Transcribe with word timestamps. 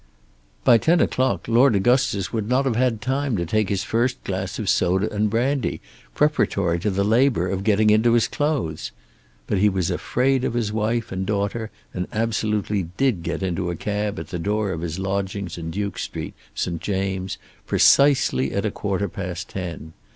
By 0.63 0.79
ten 0.79 0.99
o'clock 0.99 1.47
Lord 1.47 1.75
Augustus 1.75 2.33
would 2.33 2.49
not 2.49 2.65
have 2.65 2.75
had 2.75 3.03
time 3.03 3.37
to 3.37 3.45
take 3.45 3.69
his 3.69 3.83
first 3.83 4.23
glass 4.23 4.57
of 4.57 4.67
soda 4.67 5.11
and 5.13 5.29
brandy 5.29 5.79
preparatory 6.15 6.79
to 6.79 6.89
the 6.89 7.03
labour 7.03 7.47
of 7.47 7.63
getting 7.63 7.91
into 7.91 8.13
his 8.13 8.27
clothes. 8.27 8.91
But 9.45 9.59
he 9.59 9.69
was 9.69 9.91
afraid 9.91 10.43
of 10.43 10.55
his 10.55 10.73
wife 10.73 11.11
and 11.11 11.23
daughter, 11.23 11.69
and 11.93 12.07
absolutely 12.11 12.89
did 12.97 13.21
get 13.21 13.43
into 13.43 13.69
a 13.69 13.75
cab 13.75 14.17
at 14.17 14.29
the 14.29 14.39
door 14.39 14.71
of 14.71 14.81
his 14.81 14.97
lodgings 14.97 15.55
in 15.55 15.69
Duke 15.69 15.99
Street, 15.99 16.33
St. 16.55 16.81
James', 16.81 17.37
precisely 17.67 18.53
at 18.53 18.65
a 18.65 18.71
quarter 18.71 19.07
past 19.07 19.49
ten. 19.49 19.93